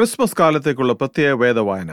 Christmas 0.00 0.34
കാലത്തേക്കുള്ള 0.40 0.92
പ്രത്യേക 0.92 1.32
വേദവായന. 1.32 1.92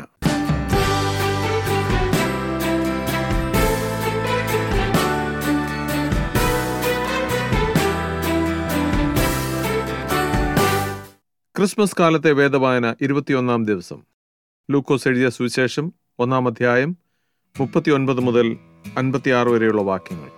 Christmas 11.57 11.95
കാലത്തെ 11.99 12.31
വേദവായന 12.31 12.95
ഇരുപത്തിയൊന്നാം 13.01 13.65
ദിവസം. 13.65 14.01
ലൂക്കോസ് 14.71 15.07
എഴുതിയ 15.07 15.29
സുവിശേഷം 15.29 15.93
ഒന്നാം 16.19 16.47
അധ്യായം 16.47 16.97
മുപ്പത്തിയൊൻപത് 17.59 18.19
മുതൽ 18.19 18.57
അൻപത്തിയാറ് 18.97 19.47
വരെയുള്ള 19.47 19.81
വാക്യങ്ങൾ. 19.81 20.29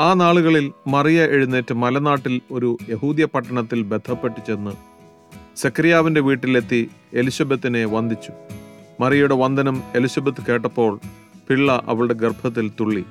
ആ 0.00 0.14
നാളുകളിൽ 0.14 0.72
മറിയ 0.86 1.22
എഴുന്നേറ്റ് 1.24 1.74
മലനാട്ടിൽ 1.74 2.40
ഒരു 2.50 2.78
യഹൂദിയ 2.88 3.24
പട്ടണത്തിൽ 3.24 3.82
ബന്ധപ്പെട്ട് 3.82 4.40
ചെന്ന് 4.46 4.97
സക്രിയാവിന്റെ 5.58 6.20
വീട്ടിലെത്തി 6.20 6.90
എലിസബത്തിനെ 7.14 7.84
വന്ദിച്ചു. 7.84 8.32
മറിയയുടെ 9.00 9.34
വന്ദനം 9.34 9.82
എലിസബത്ത് 9.94 10.46
കേട്ടപ്പോൾ 10.46 11.00
പിള്ള 11.48 11.82
അവളുടെ 11.86 12.14
ഗർഭത്തിൽ 12.14 12.70
തുള്ളി. 12.80 13.04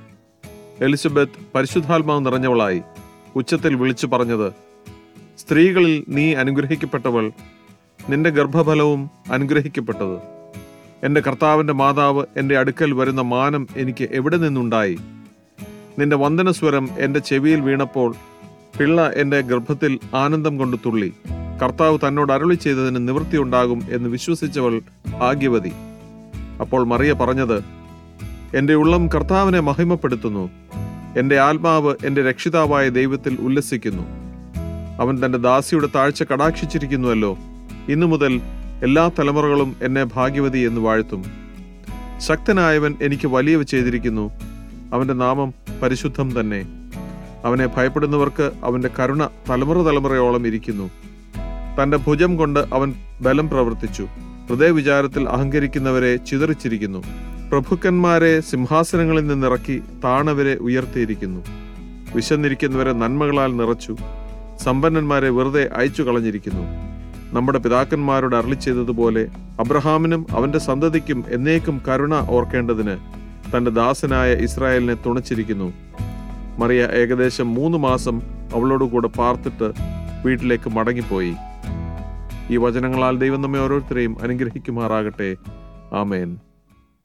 എലിസബത്ത് 0.81 1.39
പരിശുദ്ധാത്മാവ് 1.55 2.25
നിറഞ്ഞവളായി 2.25 2.81
ഉച്ചത്തിൽ 3.35 3.75
വിളിച്ചു 3.75 4.07
പറഞ്ഞത് 4.07 4.53
സ്ത്രീകളിൽ 5.39 6.05
നീ 6.09 6.33
അനുഗ്രഹിക്കപ്പെട്ടവൾ 6.33 7.31
നിന്റെ 8.09 8.29
ഗർഭഫലവും 8.29 9.09
അനുഗ്രഹിക്കപ്പെട്ടത്. 9.31 10.17
എന്റെ 11.03 11.21
കർത്താവിന്റെ 11.21 11.73
മാതാവ് 11.73 12.25
എന്റെ 12.37 12.57
അടുക്കൽ 12.57 12.93
വരുന്ന 12.93 13.21
മാനം 13.21 13.67
എനിക്ക് 13.77 14.07
എവിടെ 14.11 14.37
നിന്നുണ്ടായി? 14.37 14.97
നിന്റെ 15.99 16.15
വന്ദനസ്വരം 16.15 16.89
എന്റെ 16.97 17.19
ചെവിയിൽ 17.19 17.61
വീണപ്പോൾ 17.61 18.15
പിള്ള 18.79 19.09
എന്റെ 19.09 19.41
ഗർഭത്തിൽ 19.41 19.99
ആനന്ദം 20.15 20.57
കൊണ്ട് 20.57 20.77
തുള്ളി. 20.85 21.13
കർത്താവ് 21.61 21.99
തന്നോട് 22.07 22.33
അരുളി 22.33 22.55
ചെയ്തതിന് 22.55 23.07
നിവൃത്തിയുണ്ടാകും 23.07 23.81
എന്ന് 23.89 24.09
വിശ്വസിച്ചവൾ 24.09 24.81
ഭാഗ്യവതി. 25.09 25.71
അപ്പോൾ 26.61 26.83
മറിയ 26.83 27.13
പറഞ്ഞത് 27.13 27.63
എന്റെ 28.57 28.75
ഉള്ളം 28.75 29.07
കർത്താവിനെ 29.07 29.59
മഹിമപ്പെടുത്തുന്നു. 29.59 30.49
എന്റെ 31.17 31.39
ആത്മാവ് 31.39 31.95
എന്റെ 32.05 32.21
രക്ഷിതാവായ 32.21 32.89
ദൈവത്തിൽ 32.89 33.37
ഉല്ലസിക്കുന്നു. 33.41 34.03
അവൻ 34.99 35.25
തന്റെ 35.25 35.37
ദാസിയുടെ 35.37 35.87
താഴ്ച 35.95 36.23
കടാക്ഷിച്ചിരിക്കുന്നുവല്ലോ. 36.33 37.37
ഇന്നു 37.89 38.05
മുതൽ 38.05 38.41
എല്ലാ 38.83 39.11
തലമുറകളും 39.19 39.75
എന്നെ 39.81 40.03
ഭാഗ്യവതി 40.03 40.59
എന്ന് 40.59 40.81
വാഴ്ത്തും. 40.81 41.23
ശക്തനായവൻ 42.17 42.95
എനിക്ക് 43.01 43.27
വലിയവ 43.27 43.63
ചെയ്തിരിക്കുന്നു. 43.63 44.31
അവന്റെ 44.93 45.13
നാമം 45.13 45.53
പരിശുദ്ധം 45.83 46.39
തന്നെ. 46.39 46.65
അവനെ 47.45 47.67
ഭയപ്പെടുന്നവർക്ക് 47.67 48.51
അവന്റെ 48.63 48.89
കരുണ 48.99 49.27
തലമുറ 49.49 49.81
തലമുറയോളം 49.81 50.47
ഇരിക്കുന്നു. 50.47 50.89
തന്റെ 51.83 51.97
ഭുജം 51.97 52.37
കൊണ്ട് 52.37 52.59
അവൻ 52.73 52.93
ബലം 53.21 53.49
പ്രവർത്തിച്ചു. 53.49 54.07
ഹൃദയവിചാരത്തിൽ 54.49 55.29
അഹങ്കരിക്കുന്നവരെ 55.29 56.15
ചിതറിച്ചിരിക്കുന്നു. 56.15 57.03
പ്രഭുക്കന്മാരെ 57.51 58.39
സിംഹാസനങ്ങളിൽ 58.39 59.27
നിന്നിറക്കി 59.27 59.83
താണവരെ 60.03 60.55
ഉയർത്തിയിരിക്കുന്നു. 60.55 61.45
വിശന്നിരിക്കുന്നവരെ 62.15 62.93
നന്മകളാൽ 62.93 63.57
നിറച്ചു. 63.57 63.95
സമ്പന്നന്മാരെ 64.63 65.29
വെറുതെ 65.29 65.69
അയച്ചു 65.75 66.03
കളഞ്ഞിരിക്കുന്നു. 66.03 66.63
നമ്മുടെ 67.33 67.59
പിതാക്കന്മാരോട് 67.59 68.35
അരളി 68.35 68.55
ചെയ്തതുപോലെ 68.55 69.27
അബ്രഹാമിനും 69.59 70.25
അവന്റെ 70.31 70.59
സന്തതിക്കും 70.59 71.23
എന്നേക്കും 71.29 71.81
കരുണ 71.87 72.13
ഓർക്കേണ്ടതിന് 72.29 72.97
തന്റെ 73.55 73.71
ദാസനായ 73.71 74.33
ഇസ്രായേലിനെ 74.33 74.93
തുണച്ചിരിക്കുന്നു. 74.93 75.73
മറിയ 76.59 76.87
ഏകദേശം 76.93 77.53
മൂന്ന് 77.53 77.77
മാസം 77.77 78.21
അവളോടുകൂടെ 78.55 79.07
പാർത്തിട്ട് 79.07 79.73
വീട്ടിലേക്ക് 80.25 80.69
മടങ്ങിപ്പോയി. 80.69 81.33
ഈ 82.49 82.57
വചനങ്ങളാൽ 82.57 83.17
ദൈവം 83.17 83.41
നമ്മെ 83.41 83.59
ഓരോരുത്തരെയും 83.59 84.17
അനുഗ്രഹിക്കുമാറാകട്ടെ. 84.21 85.35
ആമേൻ. 85.93 86.37